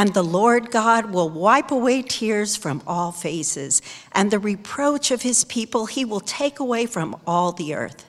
[0.00, 5.20] And the Lord God will wipe away tears from all faces, and the reproach of
[5.20, 8.06] his people he will take away from all the earth.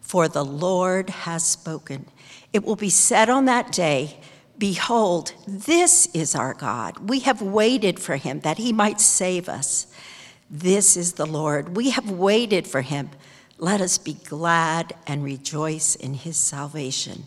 [0.00, 2.06] For the Lord has spoken.
[2.54, 4.20] It will be said on that day,
[4.56, 7.10] Behold, this is our God.
[7.10, 9.86] We have waited for him that he might save us.
[10.50, 11.76] This is the Lord.
[11.76, 13.10] We have waited for him.
[13.58, 17.26] Let us be glad and rejoice in his salvation.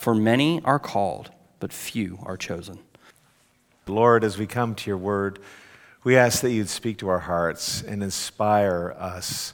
[0.00, 2.78] For many are called, but few are chosen.
[3.86, 5.40] Lord, as we come to your word,
[6.04, 9.52] we ask that you'd speak to our hearts and inspire us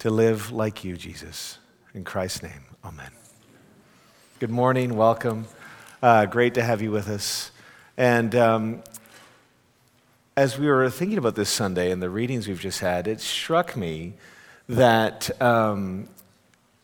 [0.00, 1.58] to live like you, Jesus.
[1.94, 3.12] In Christ's name, amen.
[4.40, 5.46] Good morning, welcome.
[6.02, 7.52] Uh, great to have you with us.
[7.96, 8.82] And um,
[10.36, 13.76] as we were thinking about this Sunday and the readings we've just had, it struck
[13.76, 14.14] me
[14.68, 16.08] that um,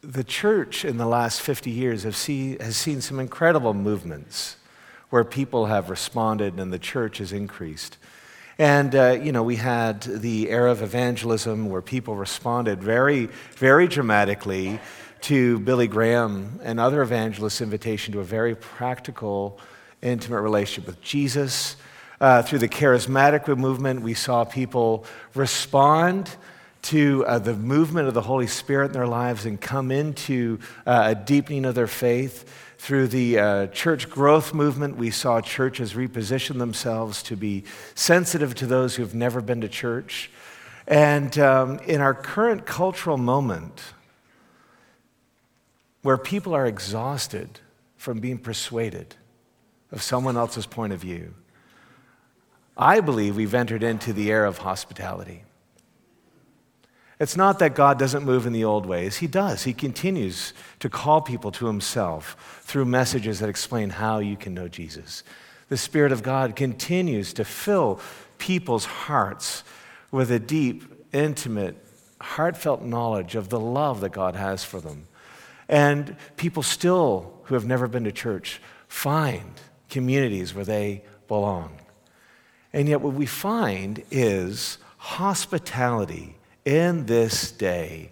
[0.05, 4.57] the church in the last 50 years have see, has seen some incredible movements
[5.11, 7.97] where people have responded and the church has increased.
[8.59, 13.89] And, uh, you know, we had the era of evangelism where people responded very, very
[13.89, 14.79] dramatically
[15.23, 19.59] to Billy Graham and other evangelists' invitation to a very practical,
[20.03, 21.77] intimate relationship with Jesus.
[22.21, 25.05] Uh, through the charismatic movement, we saw people
[25.35, 26.37] respond
[26.85, 31.05] to uh, the movement of the Holy Spirit in their lives and come into uh,
[31.07, 32.51] a deepening of their faith.
[32.77, 37.65] Through the uh, church growth movement, we saw churches reposition themselves to be
[37.95, 40.31] sensitive to those who have never been to church.
[40.87, 43.83] And um, in our current cultural moment,
[46.03, 47.61] where people are exhausted
[47.97, 49.15] from being persuaded
[49.91, 51.33] of someone else's point of view,
[52.77, 55.45] I believe we've entered into the era of hospitality.
[57.21, 59.19] It's not that God doesn't move in the old ways.
[59.19, 59.63] He does.
[59.63, 64.69] He continues to call people to Himself through messages that explain how you can know
[64.69, 65.23] Jesus.
[65.69, 68.01] The Spirit of God continues to fill
[68.39, 69.63] people's hearts
[70.11, 71.77] with a deep, intimate,
[72.21, 75.07] heartfelt knowledge of the love that God has for them.
[75.69, 79.53] And people still who have never been to church find
[79.89, 81.79] communities where they belong.
[82.73, 88.11] And yet, what we find is hospitality in this day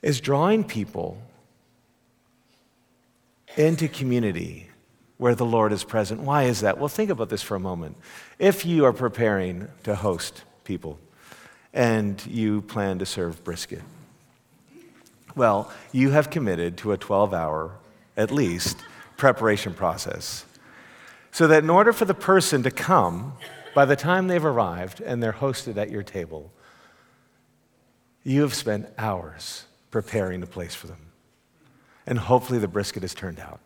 [0.00, 1.22] is drawing people
[3.56, 4.68] into community
[5.18, 6.20] where the Lord is present.
[6.22, 6.78] Why is that?
[6.78, 7.96] Well, think about this for a moment.
[8.38, 10.98] If you are preparing to host people
[11.72, 13.82] and you plan to serve brisket,
[15.36, 17.72] well, you have committed to a 12 hour,
[18.16, 18.78] at least,
[19.16, 20.44] preparation process.
[21.30, 23.34] So that in order for the person to come,
[23.74, 26.50] by the time they've arrived and they're hosted at your table,
[28.24, 30.98] you have spent hours preparing a place for them.
[32.06, 33.60] And hopefully the brisket has turned out.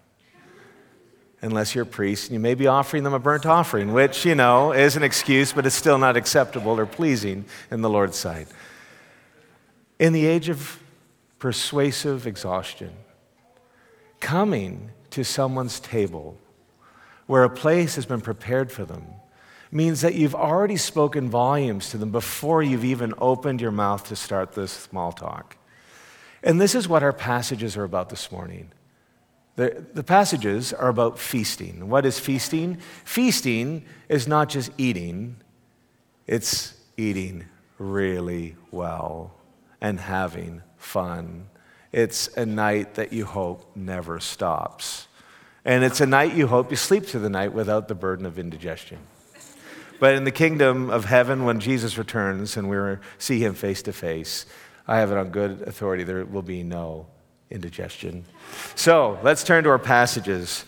[1.43, 4.35] unless you're a priest, and you may be offering them a burnt offering, which, you
[4.35, 8.49] know, is an excuse, but it's still not acceptable or pleasing in the Lord's sight.
[9.99, 10.81] In the age of
[11.39, 12.91] persuasive exhaustion,
[14.19, 16.39] coming to someone's table
[17.27, 19.07] where a place has been prepared for them
[19.71, 24.17] means that you've already spoken volumes to them before you've even opened your mouth to
[24.17, 25.57] start this small talk.
[26.43, 28.71] And this is what our passages are about this morning.
[29.57, 31.89] The, the passages are about feasting.
[31.89, 32.79] What is feasting?
[33.05, 35.37] Feasting is not just eating,
[36.27, 37.47] it's eating
[37.79, 39.35] really well
[39.81, 41.49] and having fun.
[41.91, 45.09] It's a night that you hope never stops.
[45.65, 48.39] And it's a night you hope you sleep through the night without the burden of
[48.39, 48.99] indigestion.
[49.99, 53.93] But in the kingdom of heaven, when Jesus returns and we see him face to
[53.93, 54.47] face,
[54.87, 57.07] I have it on good authority, there will be no
[57.51, 58.25] indigestion.
[58.75, 60.65] So let's turn to our passages.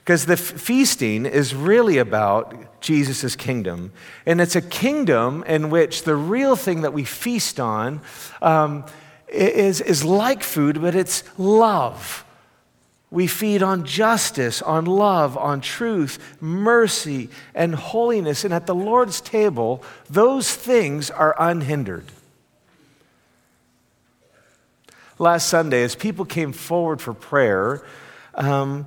[0.00, 3.92] Because the feasting is really about Jesus' kingdom.
[4.26, 8.00] And it's a kingdom in which the real thing that we feast on
[8.40, 8.84] um,
[9.28, 12.24] is, is like food, but it's love.
[13.12, 18.42] We feed on justice, on love, on truth, mercy, and holiness.
[18.42, 22.06] And at the Lord's table, those things are unhindered.
[25.18, 27.84] Last Sunday, as people came forward for prayer,
[28.34, 28.86] um,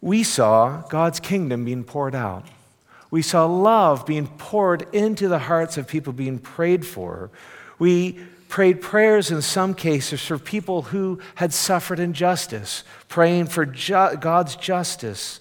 [0.00, 2.46] we saw God's kingdom being poured out.
[3.10, 7.30] We saw love being poured into the hearts of people being prayed for.
[7.78, 8.18] We
[8.48, 14.56] prayed prayers in some cases for people who had suffered injustice, praying for ju- God's
[14.56, 15.40] justice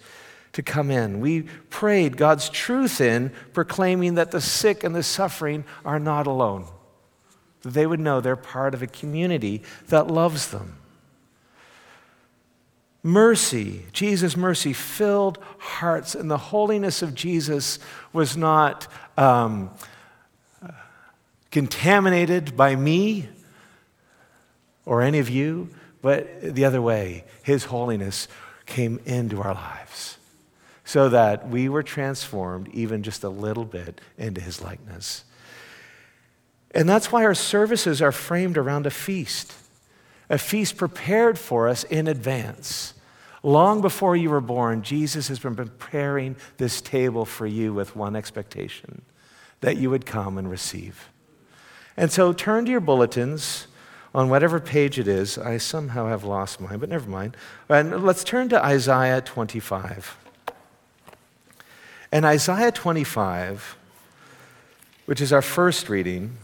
[0.54, 1.20] to come in.
[1.20, 6.66] We prayed God's truth in, proclaiming that the sick and the suffering are not alone,
[7.62, 10.78] that they would know they're part of a community that loves them.
[13.02, 17.80] Mercy, Jesus' mercy filled hearts, and the holiness of Jesus
[18.14, 18.88] was not.
[19.18, 19.72] Um,
[21.54, 23.30] contaminated by me
[24.88, 25.70] or any of you,
[26.02, 27.24] but the other way.
[27.44, 28.28] His holiness
[28.66, 30.18] came into our lives
[30.84, 35.26] so that we were transformed even just a little bit into his likeness.
[36.72, 39.54] And that's why our services are framed around a feast,
[40.32, 42.96] a feast prepared for us in advance.
[43.44, 48.16] Long before you were born, Jesus has been preparing this table for you with one
[48.16, 49.04] expectation
[49.62, 51.10] that you would come and receive.
[51.96, 53.68] And so turn to your bulletins
[54.16, 55.38] on whatever page it is.
[55.38, 57.38] I somehow have lost mine, but never mind.
[57.70, 60.18] And let's turn to Isaiah 25.
[62.12, 63.76] And Isaiah 25,
[65.06, 66.38] which is our first reading,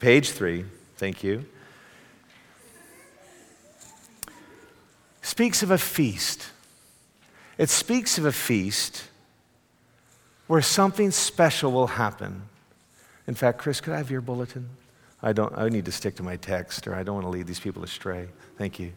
[0.00, 0.64] page 3,
[0.96, 1.44] thank you,
[5.22, 6.48] speaks of a feast.
[7.56, 9.04] It speaks of a feast
[10.46, 12.42] where something special will happen.
[13.26, 14.68] In fact, Chris, could I have your bulletin?
[15.22, 17.46] I don't I need to stick to my text or I don't want to lead
[17.46, 18.28] these people astray.
[18.58, 18.92] Thank you.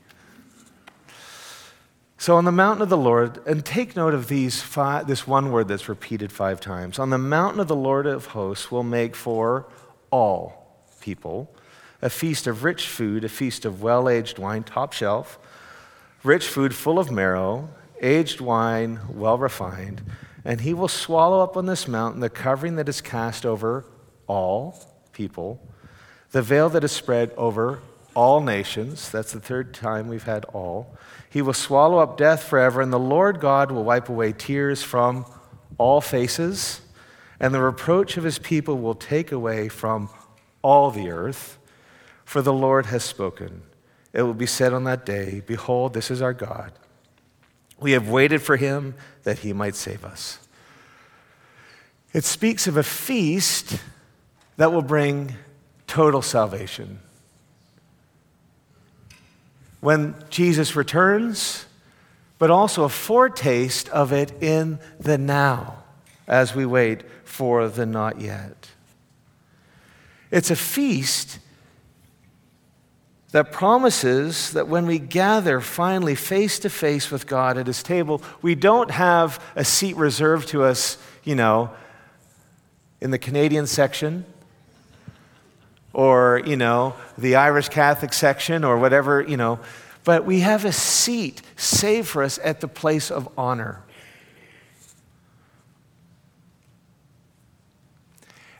[2.18, 5.54] So on the mountain of the Lord, and take note of these five, this one
[5.54, 7.00] word that's repeated five times.
[7.00, 9.66] On the mountain of the Lord of hosts will make for
[10.12, 10.68] all
[11.00, 11.50] people
[12.02, 15.40] a feast of rich food, a feast of well-aged wine, top shelf,
[16.24, 17.69] rich food full of marrow,
[18.02, 20.02] aged wine, well refined
[20.44, 23.86] and he will swallow up on this mountain the covering that is cast over
[24.28, 24.80] all
[25.12, 25.62] people,
[26.31, 27.80] the veil that is spread over
[28.16, 29.10] all nations.
[29.12, 30.96] That's the third time we've had all.
[31.30, 35.26] He will swallow up death forever, and the Lord God will wipe away tears from
[35.78, 36.81] all faces,
[37.40, 40.10] and the reproach of his people will take away from
[40.62, 41.58] all the earth.
[42.26, 43.64] For the Lord has spoken.
[44.14, 46.74] It will be said on that day Behold, this is our God.
[47.80, 48.96] We have waited for him
[49.30, 50.40] that he might save us.
[52.14, 53.80] It speaks of a feast
[54.57, 55.36] that will bring
[55.86, 57.00] total salvation.
[59.81, 61.68] When Jesus returns,
[62.40, 65.83] but also a foretaste of it in the now
[66.28, 68.69] as we wait for the not yet.
[70.31, 71.38] It's a feast
[73.31, 78.21] that promises that when we gather finally face to face with God at his table,
[78.42, 81.69] we don't have a seat reserved to us, you know,
[83.02, 84.26] in the Canadian section
[85.94, 89.59] or, you know, the Irish Catholic section or whatever, you know,
[90.04, 93.83] but we have a seat saved for us at the place of honor.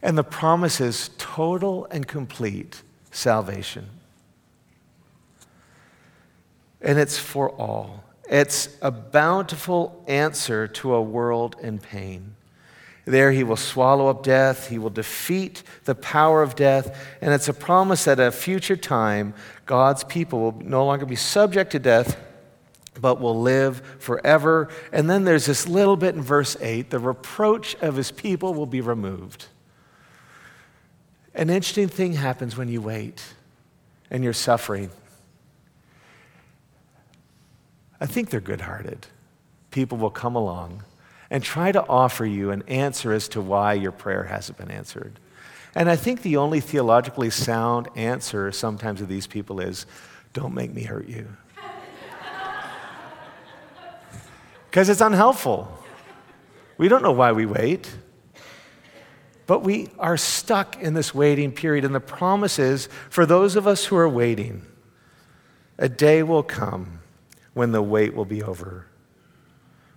[0.02, 3.99] And the promise is total and complete salvation.
[6.82, 8.04] And it's for all.
[8.30, 12.36] It's a bountiful answer to a world in pain.
[13.06, 17.48] There he will swallow up death, he will defeat the power of death, and it's
[17.48, 19.34] a promise that at a future time,
[19.66, 22.18] God's people will no longer be subject to death,
[23.02, 24.70] but will live forever.
[24.92, 28.68] And then there's this little bit in verse 8 the reproach of his people will
[28.68, 29.48] be removed.
[31.34, 33.24] An interesting thing happens when you wait
[34.12, 34.92] and you're suffering.
[38.02, 39.08] I think they're good hearted.
[39.72, 40.84] People will come along
[41.30, 45.20] and try to offer you an answer as to why your prayer hasn't been answered.
[45.76, 49.86] And I think the only theologically sound answer sometimes of these people is
[50.34, 51.28] don't make me hurt you.
[54.70, 55.68] Because it's unhelpful.
[56.78, 57.92] We don't know why we wait.
[59.48, 61.84] But we are stuck in this waiting period.
[61.84, 64.62] And the promise is for those of us who are waiting,
[65.80, 67.00] a day will come
[67.54, 68.88] when the wait will be over,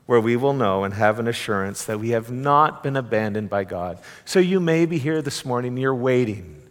[0.06, 3.64] where we will know and have an assurance that we have not been abandoned by
[3.64, 3.98] God.
[4.24, 6.62] So you may be here this morning, you're waiting,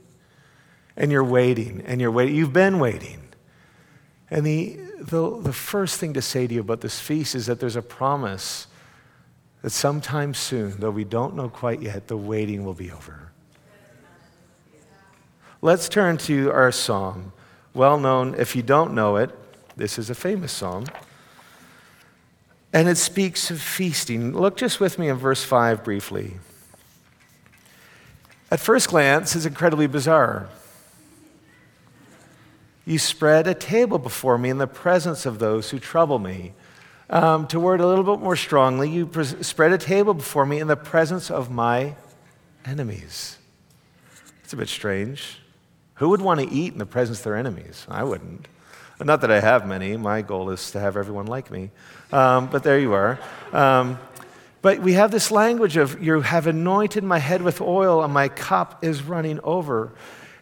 [0.98, 2.36] and you're waiting, and you're waiting.
[2.36, 3.22] You've been waiting.
[4.30, 7.60] And the, the, the first thing to say to you about this feast is that
[7.60, 8.68] there's a promise
[9.62, 13.32] that sometime soon, though we don't know quite yet, the waiting will be over.
[15.62, 17.34] Let's turn to our psalm.
[17.74, 19.38] Well known, if you don't know it,
[19.76, 20.86] this is a famous psalm.
[22.74, 24.34] And it speaks of feasting.
[24.34, 26.38] Look just with me in verse 5 briefly.
[28.50, 30.50] At first glance, it's incredibly bizarre.
[32.86, 36.54] You spread a table before me in the presence of those who trouble me.
[37.10, 39.10] Um, to word a little bit more strongly, you
[39.42, 41.96] spread a table before me in the presence of my
[42.66, 43.38] enemies.
[44.44, 45.40] It's a bit strange.
[45.96, 47.86] Who would want to eat in the presence of their enemies?
[47.90, 48.48] I wouldn't.
[49.04, 49.98] Not that I have many.
[49.98, 51.72] My goal is to have everyone like me.
[52.12, 53.20] Um, but there you are.
[53.52, 54.00] Um,
[54.62, 58.28] but we have this language of, You have anointed my head with oil, and my
[58.30, 59.94] cup is running over.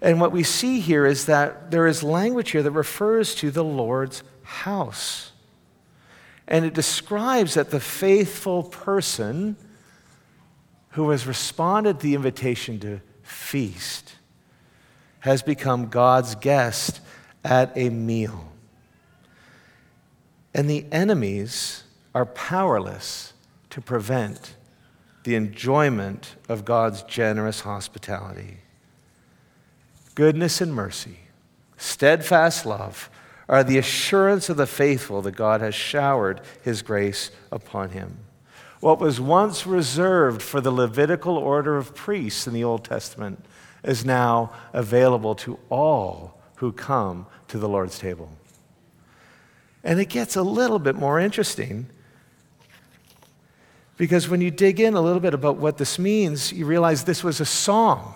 [0.02, 3.64] And what we see here is that there is language here that refers to the
[3.64, 5.32] Lord's house.
[6.48, 9.56] And it describes that the faithful person
[10.92, 14.16] who has responded to the invitation to feast
[15.20, 17.02] has become God's guest
[17.44, 18.49] at a meal.
[20.54, 21.84] And the enemies
[22.16, 23.34] are powerless
[23.70, 24.56] to prevent
[25.24, 28.58] the enjoyment of God's generous hospitality.
[30.16, 31.20] Goodness and mercy,
[31.78, 33.10] steadfast love,
[33.48, 38.18] are the assurance of the faithful that God has showered his grace upon him.
[38.80, 43.44] What was once reserved for the Levitical order of priests in the Old Testament
[43.84, 48.30] is now available to all who come to the Lord's table.
[49.84, 51.88] And it gets a little bit more interesting
[54.00, 57.22] because when you dig in a little bit about what this means, you realize this
[57.22, 58.16] was a song.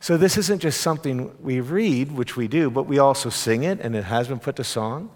[0.00, 3.78] So this isn't just something we read, which we do, but we also sing it,
[3.80, 5.10] and it has been put to song.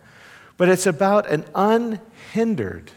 [0.59, 2.91] But it's about an unhindered.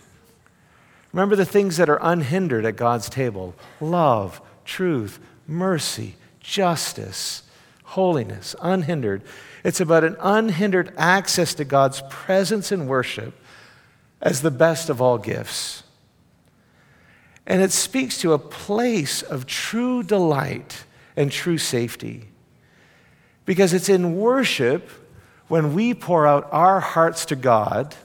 [1.13, 7.43] Remember the things that are unhindered at God's table love, truth, mercy, justice,
[7.83, 9.21] holiness, unhindered.
[9.63, 13.33] It's about an unhindered access to God's presence and worship
[14.21, 15.83] as the best of all gifts.
[17.45, 22.29] And it speaks to a place of true delight and true safety.
[23.45, 24.89] Because it's in worship
[25.47, 27.95] when we pour out our hearts to God.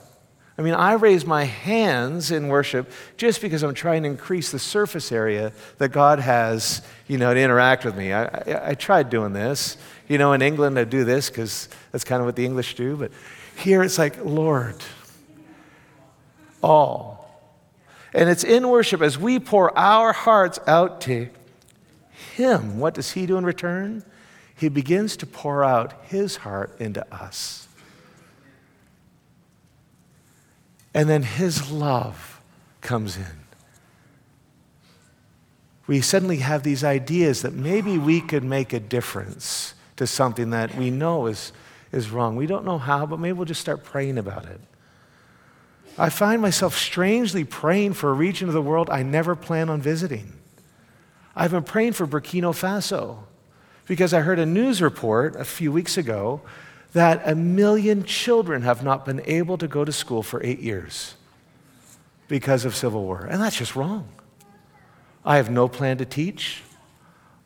[0.57, 4.59] I mean, I raise my hands in worship just because I'm trying to increase the
[4.59, 8.11] surface area that God has, you know, to interact with me.
[8.11, 9.77] I, I, I tried doing this.
[10.09, 12.97] You know, in England, I do this because that's kind of what the English do.
[12.97, 13.11] But
[13.55, 14.75] here it's like, Lord,
[16.61, 17.19] all.
[18.13, 21.29] And it's in worship as we pour our hearts out to
[22.33, 22.79] Him.
[22.79, 24.03] What does He do in return?
[24.55, 27.67] He begins to pour out His heart into us.
[30.91, 32.41] And then His love
[32.81, 33.45] comes in.
[35.85, 40.75] We suddenly have these ideas that maybe we could make a difference to something that
[40.75, 41.51] we know is,
[41.91, 42.37] is wrong.
[42.37, 44.61] We don't know how, but maybe we'll just start praying about it.
[45.97, 49.81] I find myself strangely praying for a region of the world I never plan on
[49.81, 50.31] visiting.
[51.35, 53.23] I've been praying for Burkina Faso
[53.87, 56.39] because I heard a news report a few weeks ago
[56.93, 61.15] that a million children have not been able to go to school for eight years
[62.29, 63.27] because of civil war.
[63.29, 64.07] And that's just wrong.
[65.25, 66.63] I have no plan to teach.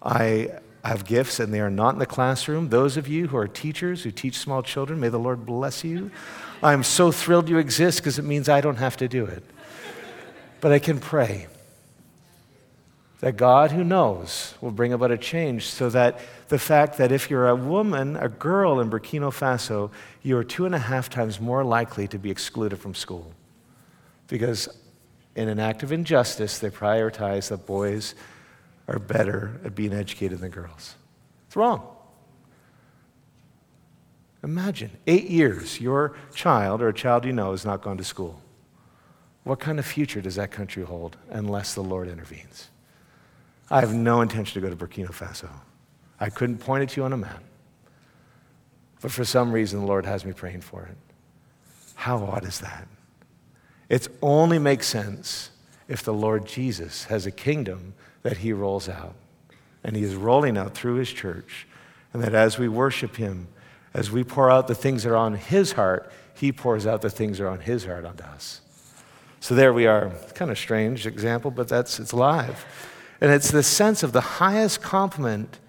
[0.03, 2.69] I have gifts and they are not in the classroom.
[2.69, 6.11] Those of you who are teachers who teach small children, may the Lord bless you.
[6.61, 9.43] I'm so thrilled you exist because it means I don't have to do it.
[10.59, 11.47] But I can pray
[13.21, 17.29] that God, who knows, will bring about a change so that the fact that if
[17.29, 21.39] you're a woman, a girl in Burkina Faso, you are two and a half times
[21.39, 23.31] more likely to be excluded from school.
[24.27, 24.67] Because
[25.35, 28.13] in an act of injustice, they prioritize that boys
[28.87, 30.95] are better at being educated than girls.
[31.47, 31.87] It's wrong.
[34.43, 38.41] Imagine eight years, your child or a child you know has not gone to school.
[39.43, 42.69] What kind of future does that country hold unless the Lord intervenes?
[43.71, 45.49] I have no intention to go to Burkina Faso.
[46.19, 47.43] I couldn't point it to you on a map.
[49.01, 50.97] But for some reason, the Lord has me praying for it.
[51.95, 52.87] How odd is that?
[53.89, 55.49] It only makes sense
[55.87, 59.13] if the Lord Jesus has a kingdom that he rolls out.
[59.83, 61.67] And he is rolling out through his church.
[62.13, 63.47] And that as we worship him,
[63.93, 67.09] as we pour out the things that are on his heart, he pours out the
[67.09, 68.61] things that are on his heart onto us.
[69.39, 70.09] So there we are.
[70.33, 72.65] Kind of strange example, but that's it's live.
[73.19, 75.59] And it's the sense of the highest compliment,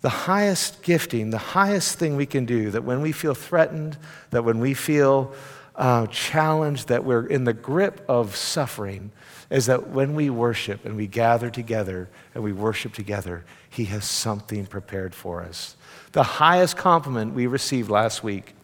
[0.00, 3.98] the highest gifting, the highest thing we can do, that when we feel threatened,
[4.30, 5.34] that when we feel
[5.76, 9.12] uh, challenged, that we're in the grip of suffering,
[9.50, 14.04] is that when we worship and we gather together and we worship together, He has
[14.04, 15.76] something prepared for us.
[16.12, 18.54] The highest compliment we received last week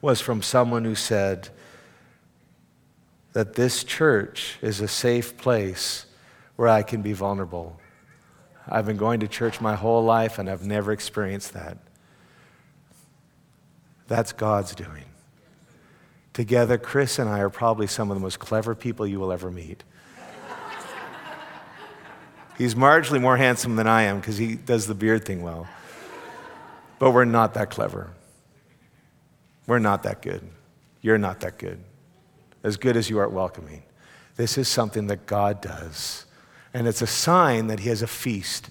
[0.00, 1.48] was from someone who said
[3.32, 6.06] that this church is a safe place
[6.54, 7.80] where I can be vulnerable.
[8.68, 11.78] I've been going to church my whole life and I've never experienced that.
[14.06, 15.04] That's God's doing.
[16.34, 19.50] Together, Chris and I are probably some of the most clever people you will ever
[19.50, 19.84] meet.
[22.58, 25.66] He's marginally more handsome than I am because he does the beard thing well.
[26.98, 28.10] But we're not that clever.
[29.66, 30.42] We're not that good.
[31.02, 31.78] You're not that good.
[32.62, 33.82] As good as you are at welcoming.
[34.36, 36.26] This is something that God does.
[36.72, 38.70] And it's a sign that He has a feast.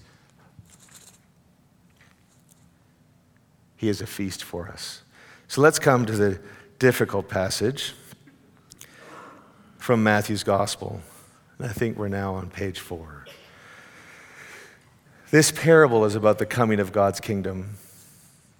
[3.76, 5.02] He has a feast for us.
[5.48, 6.40] So let's come to the
[6.78, 7.94] difficult passage
[9.78, 11.00] from Matthew's Gospel.
[11.58, 13.26] And I think we're now on page four.
[15.30, 17.76] This parable is about the coming of God's kingdom,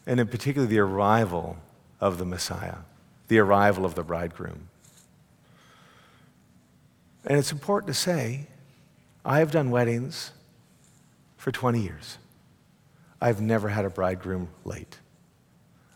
[0.07, 1.57] and in particular, the arrival
[2.00, 2.79] of the Messiah,
[3.29, 4.68] the arrival of the bridegroom.
[7.24, 8.48] And it's important to say,
[9.24, 10.33] I have done weddings
[11.37, 12.18] for 20 years.
[13.20, 14.98] I've never had a bridegroom late.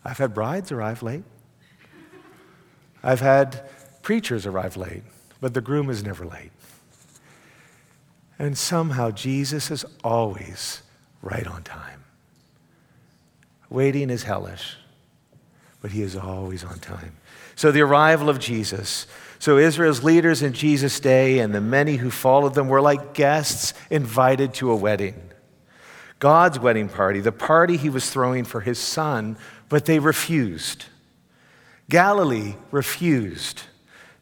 [0.03, 1.23] I've had brides arrive late.
[3.03, 3.69] I've had
[4.01, 5.03] preachers arrive late,
[5.41, 6.51] but the groom is never late.
[8.37, 10.81] And somehow Jesus is always
[11.21, 12.03] right on time.
[13.69, 14.77] Waiting is hellish,
[15.81, 17.17] but he is always on time.
[17.55, 19.05] So the arrival of Jesus.
[19.37, 23.73] So Israel's leaders in Jesus' day and the many who followed them were like guests
[23.89, 25.21] invited to a wedding.
[26.19, 29.37] God's wedding party, the party he was throwing for his son,
[29.69, 30.85] but they refused.
[31.89, 33.63] Galilee refused.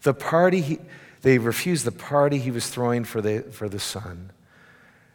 [0.01, 0.79] The party he,
[1.21, 4.31] they refused the party he was throwing for the, for the son.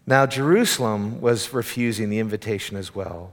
[0.07, 3.33] Now, Jerusalem was refusing the invitation as well.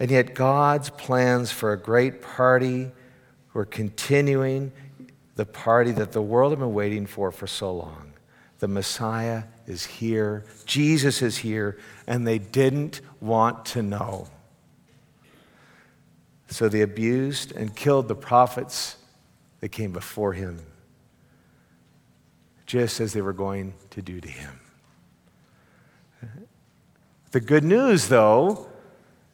[0.00, 2.90] And yet, God's plans for a great party
[3.52, 4.72] were continuing
[5.34, 8.12] the party that the world had been waiting for for so long.
[8.60, 14.28] The Messiah is here, Jesus is here, and they didn't want to know.
[16.48, 18.96] So they abused and killed the prophets
[19.60, 20.60] that came before him,
[22.66, 24.60] just as they were going to do to him.
[27.32, 28.66] The good news, though,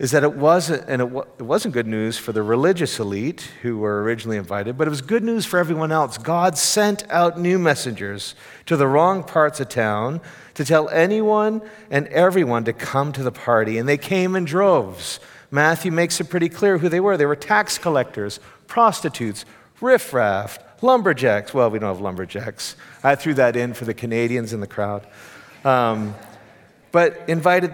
[0.01, 3.79] is that it wasn't, and it, it wasn't good news for the religious elite who
[3.79, 6.19] were originally invited, but it was good news for everyone else.
[6.19, 8.35] God sent out new messengers
[8.67, 10.21] to the wrong parts of town
[10.55, 15.21] to tell anyone and everyone to come to the party, and they came in droves.
[15.55, 17.17] Matthew makes it pretty clear who they were.
[17.17, 19.45] They were tax collectors, prostitutes,
[19.81, 21.55] riffraff, lumberjacks.
[21.55, 22.75] Well, we don't have lumberjacks.
[23.05, 25.07] I threw that in for the Canadians in the crowd.
[25.65, 26.17] Um,
[26.91, 27.73] but invited,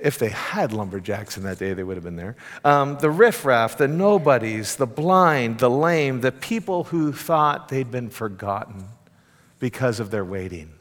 [0.00, 2.34] if they had lumberjacks in that day, they would have been there.
[2.64, 8.10] Um, the riffraff, the nobodies, the blind, the lame, the people who thought they'd been
[8.10, 8.86] forgotten
[9.60, 10.72] because of their waiting.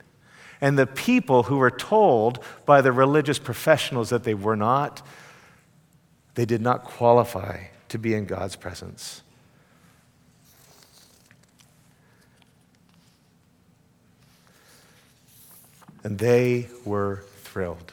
[0.61, 5.03] And the people who were told by the religious professionals that they were not
[6.37, 9.23] they did not qualify to be in God's presence.
[16.03, 17.91] And they were thrilled.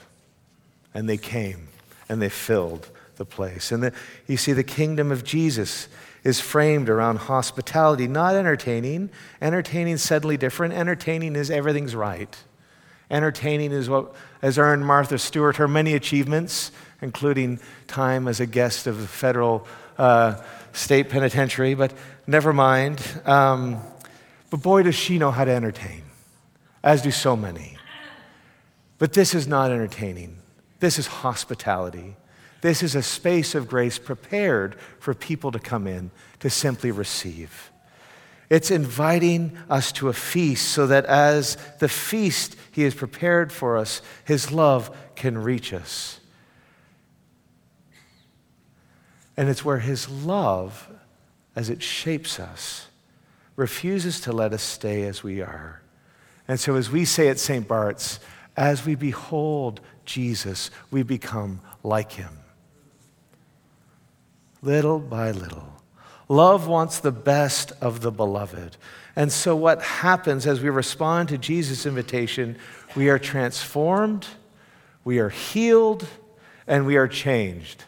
[0.92, 1.68] And they came
[2.10, 3.72] and they filled the place.
[3.72, 3.92] And the,
[4.26, 5.88] you see, the kingdom of Jesus
[6.22, 9.08] is framed around hospitality, not entertaining.
[9.40, 10.74] Entertaining is suddenly different.
[10.74, 12.36] Entertaining is everything's right.
[13.10, 16.72] Entertaining is what has earned Martha Stewart her many achievements,
[17.04, 19.66] including time as a guest of the federal
[19.98, 21.92] uh, state penitentiary, but
[22.26, 23.00] never mind.
[23.24, 23.80] Um,
[24.50, 26.02] but boy, does she know how to entertain,
[26.82, 27.76] as do so many.
[28.98, 30.38] But this is not entertaining,
[30.80, 32.16] this is hospitality.
[32.60, 37.70] This is a space of grace prepared for people to come in to simply receive.
[38.48, 43.76] It's inviting us to a feast so that as the feast He has prepared for
[43.76, 46.20] us, His love can reach us.
[49.36, 50.88] And it's where His love,
[51.56, 52.86] as it shapes us,
[53.56, 55.82] refuses to let us stay as we are.
[56.46, 57.66] And so, as we say at St.
[57.66, 58.20] Bart's,
[58.56, 62.38] as we behold Jesus, we become like Him
[64.64, 65.68] little by little.
[66.28, 68.76] Love wants the best of the beloved.
[69.14, 72.56] And so, what happens as we respond to Jesus' invitation,
[72.96, 74.26] we are transformed,
[75.04, 76.06] we are healed,
[76.66, 77.84] and we are changed.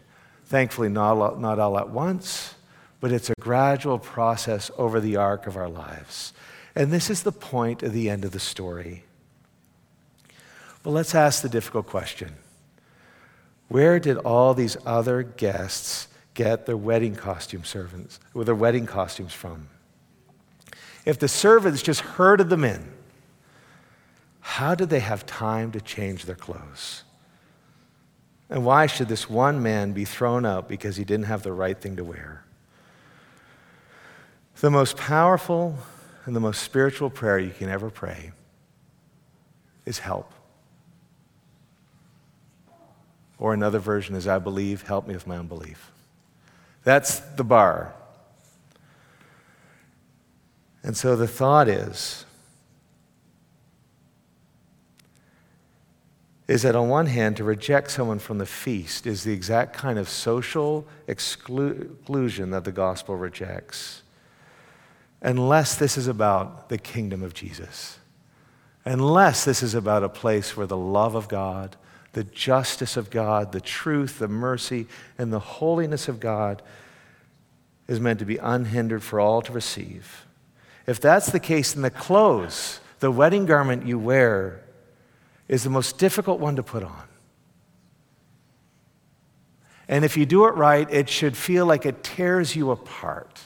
[0.47, 2.55] Thankfully, not, all, not all at once,
[3.01, 6.33] but it's a gradual process over the arc of our lives.
[6.75, 9.05] And this is the point of the end of the story.
[10.83, 12.37] But let's ask the difficult question
[13.69, 19.33] Where did all these other guests get their wedding costume servants, or their wedding costumes
[19.33, 19.69] from?
[21.05, 22.93] If the servants just herded them in,
[24.41, 27.03] how did they have time to change their clothes?
[28.49, 31.79] And why should this one man be thrown out because he didn't have the right
[31.79, 32.45] thing to wear?
[34.61, 35.79] The most powerful
[36.25, 38.33] and the most spiritual prayer you can ever pray
[39.85, 40.33] is help.
[43.39, 45.91] Or another version is, I believe, help me with my unbelief.
[46.85, 47.95] That's the bar.
[50.83, 52.26] And so the thought is,
[56.49, 59.99] is that on one hand, to reject someone from the feast is the exact kind
[59.99, 64.03] of social exclusion that the gospel rejects.
[65.23, 67.99] Unless this is about the kingdom of Jesus.
[68.85, 71.75] Unless this is about a place where the love of God,
[72.13, 74.87] the justice of God, the truth, the mercy,
[75.19, 76.63] and the holiness of God
[77.89, 80.27] is meant to be unhindered for all to receive.
[80.87, 84.61] If that's the case, then the clothes, the wedding garment you wear,
[85.49, 87.05] is the most difficult one to put on.
[89.89, 93.41] And if you do it right, it should feel like it tears you apart.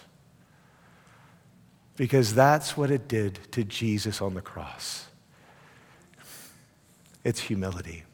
[1.96, 5.06] Because that's what it did to Jesus on the cross.
[7.24, 8.04] It's humility.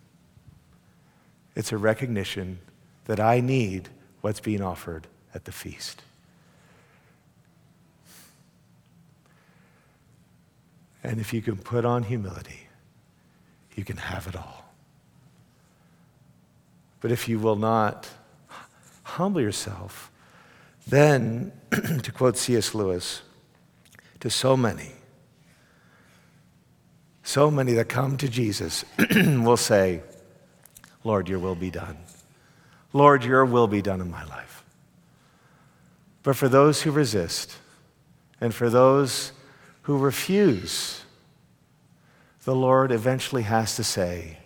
[1.55, 2.59] It's a recognition
[3.05, 3.89] that I need
[4.21, 6.03] what's being offered at the feast.
[11.05, 12.66] And if you can put on humility,
[13.77, 14.65] you can have it all.
[17.01, 18.09] But if you will not
[19.05, 20.11] humble yourself,
[20.89, 21.53] then,
[22.03, 22.75] to quote C.S.
[22.75, 23.23] Lewis,
[24.21, 24.93] to so many,
[27.23, 28.85] so many that come to Jesus
[29.15, 30.03] will say,
[31.05, 31.99] Lord, your will be done.
[32.93, 34.65] Lord, your will be done in my life.
[36.23, 37.57] But for those who resist,
[38.41, 39.33] and for those
[39.83, 41.03] who refuse,
[42.47, 44.39] the Lord eventually has to say,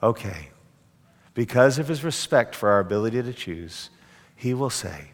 [0.00, 0.50] okay,
[1.34, 3.90] because of his respect for our ability to choose,
[4.36, 5.08] he will say,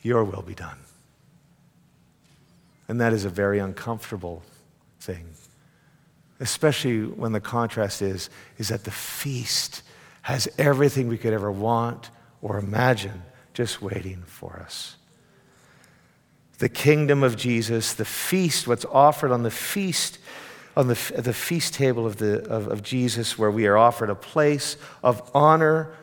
[0.00, 0.78] Your will be done.
[2.88, 4.42] And that is a very uncomfortable
[4.98, 5.34] thing
[6.42, 9.82] especially when the contrast is, is that the feast
[10.22, 12.10] has everything we could ever want
[12.42, 13.22] or imagine
[13.54, 14.96] just waiting for us.
[16.58, 20.18] The kingdom of Jesus, the feast, what's offered on the feast,
[20.76, 24.14] on the, the feast table of, the, of, of Jesus, where we are offered a
[24.14, 25.94] place of honor,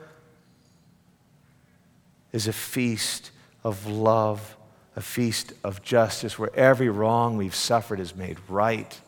[2.32, 3.32] is a feast
[3.64, 4.56] of love,
[4.96, 9.00] a feast of justice, where every wrong we've suffered is made right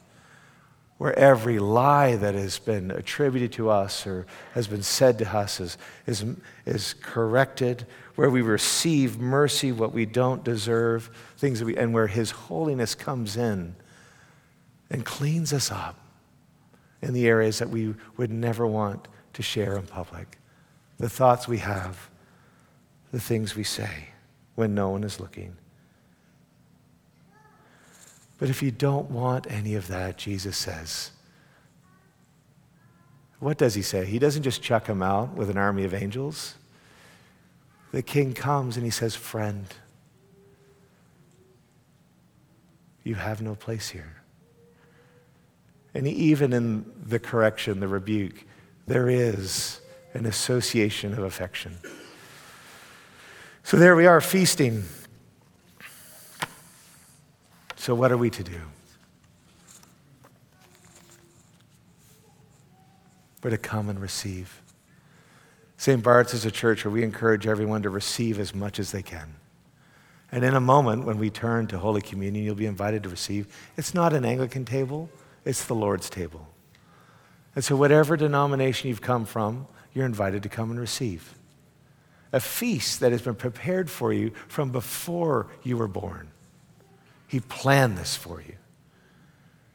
[1.01, 5.59] where every lie that has been attributed to us or has been said to us
[5.59, 6.23] is, is,
[6.67, 12.05] is corrected, where we receive mercy, what we don't deserve, things that we, and where
[12.05, 13.75] His holiness comes in
[14.91, 15.97] and cleans us up
[17.01, 20.37] in the areas that we would never want to share in public.
[20.99, 22.09] The thoughts we have,
[23.11, 24.09] the things we say
[24.55, 25.55] when no one is looking.
[28.37, 31.11] But if you don't want any of that, Jesus says,
[33.39, 34.05] What does he say?
[34.05, 36.55] He doesn't just chuck him out with an army of angels.
[37.91, 39.65] The king comes and he says, Friend,
[43.03, 44.20] you have no place here.
[45.93, 48.45] And even in the correction, the rebuke,
[48.87, 49.81] there is
[50.13, 51.77] an association of affection.
[53.63, 54.83] So there we are feasting.
[57.75, 58.61] So, what are we to do?
[63.43, 64.61] We're to come and receive.
[65.77, 66.03] St.
[66.03, 69.35] Bart's is a church where we encourage everyone to receive as much as they can.
[70.31, 73.47] And in a moment, when we turn to Holy Communion, you'll be invited to receive.
[73.77, 75.09] It's not an Anglican table,
[75.45, 76.47] it's the Lord's table.
[77.55, 81.33] And so, whatever denomination you've come from, you're invited to come and receive.
[82.31, 86.29] A feast that has been prepared for you from before you were born.
[87.27, 88.55] He planned this for you.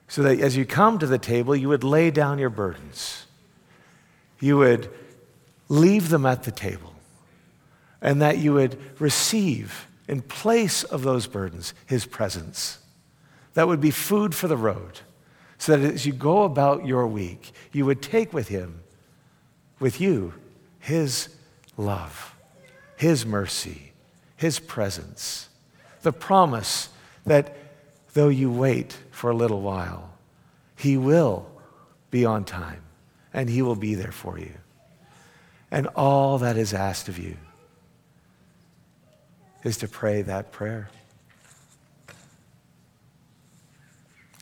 [0.09, 3.27] So that as you come to the table, you would lay down your burdens.
[4.41, 4.89] You would
[5.69, 6.95] leave them at the table.
[8.01, 12.79] And that you would receive, in place of those burdens, His presence.
[13.55, 15.01] That would be food for the road
[15.59, 18.81] so that as you go about your week, you would take with him,
[19.79, 20.35] with you,
[20.79, 21.29] his
[21.77, 22.35] love,
[22.97, 23.93] his mercy,
[24.37, 25.49] his presence,
[26.03, 26.91] the promise
[27.25, 27.57] that
[28.15, 30.13] though you wait for a little while,
[30.77, 31.47] he will
[32.11, 32.83] be on time
[33.33, 34.53] and he will be there for you.
[35.71, 37.37] And all that is asked of you
[39.65, 40.89] is to pray that prayer.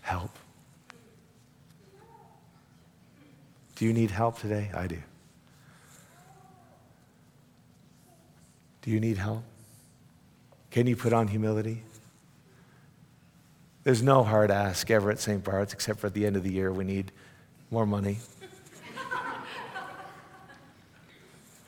[0.03, 0.31] Help.
[3.85, 4.71] Do you need help today?
[4.73, 4.97] I do.
[8.81, 9.45] Do you need help?
[10.71, 11.83] Can you put on humility?
[13.83, 15.45] There's no hard ask ever at St.
[15.45, 17.13] Bart's except for at the end of the year we need
[17.71, 18.21] more money.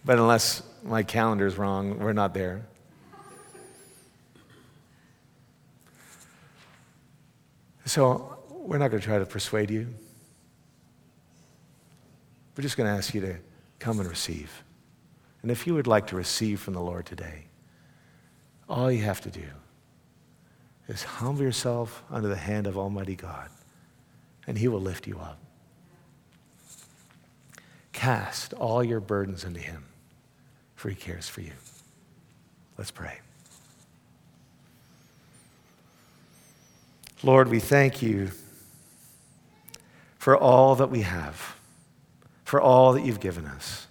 [0.07, 2.63] but unless my calendar's wrong, we're not there.
[7.85, 9.93] So we're not going to try to persuade you.
[12.57, 13.37] We're just going to ask you to
[13.79, 14.65] come and receive.
[15.43, 17.47] And if you would like to receive from the Lord today,
[18.69, 19.47] all you have to do
[20.89, 23.51] is humble yourself under the hand of Almighty God,
[24.47, 25.39] and He will lift you up.
[27.93, 29.85] Cast all your burdens into Him,
[30.75, 31.53] for He cares for you.
[32.79, 33.19] Let's pray.
[37.23, 38.31] Lord, we thank you
[40.19, 41.56] for all that we have
[42.47, 43.89] for all that you've given us.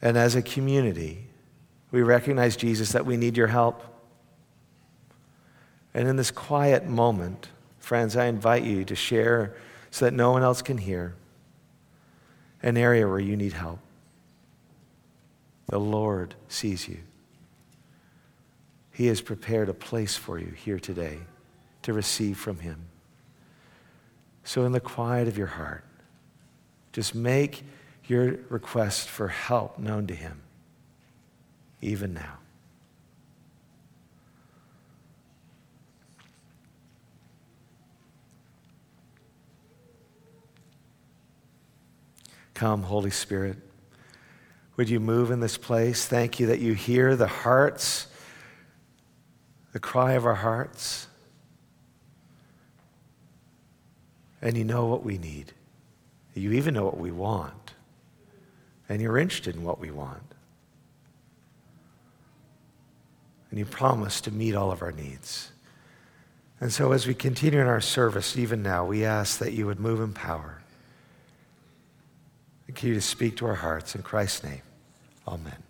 [0.00, 1.26] And as a community,
[1.90, 3.82] we recognize, Jesus, that we need your help.
[5.92, 7.48] And in this quiet moment,
[7.80, 9.56] friends, I invite you to share
[9.90, 11.16] so that no one else can hear
[12.62, 13.80] an area where you need help.
[15.66, 16.98] The Lord sees you.
[18.92, 21.18] He has prepared a place for you here today
[21.82, 22.86] to receive from Him.
[24.46, 25.82] So, in the quiet of your heart,
[26.92, 27.64] just make
[28.06, 30.40] your request for help known to Him,
[31.82, 32.38] even now.
[42.54, 43.56] Come, Holy Spirit.
[44.76, 46.06] Would you move in this place?
[46.06, 48.06] Thank you that you hear the hearts,
[49.72, 51.08] the cry of our hearts.
[54.46, 55.52] And you know what we need.
[56.34, 57.72] You even know what we want,
[58.88, 60.22] and you're interested in what we want.
[63.50, 65.50] And you promise to meet all of our needs.
[66.60, 69.80] And so, as we continue in our service, even now, we ask that you would
[69.80, 70.62] move in power.
[72.66, 73.96] And continue to speak to our hearts.
[73.96, 74.62] In Christ's name,
[75.26, 75.65] amen.